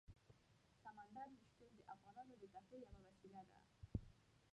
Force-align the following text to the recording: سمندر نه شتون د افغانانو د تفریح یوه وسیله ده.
سمندر 0.83 1.27
نه 1.35 1.41
شتون 1.51 1.71
د 1.77 1.81
افغانانو 1.93 2.33
د 2.37 2.43
تفریح 2.55 2.87
یوه 2.95 3.07
وسیله 3.09 3.41
ده. 3.49 3.59